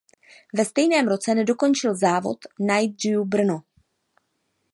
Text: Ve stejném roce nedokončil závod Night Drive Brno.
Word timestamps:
Ve 0.53 0.65
stejném 0.65 1.07
roce 1.07 1.35
nedokončil 1.35 1.95
závod 1.95 2.37
Night 2.59 2.97
Drive 3.01 3.25
Brno. 3.25 3.63